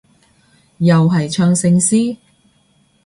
[0.79, 2.17] 又係唱聖詩？